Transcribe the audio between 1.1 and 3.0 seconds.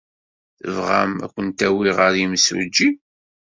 ad ken-awiɣ ɣer yimsujji?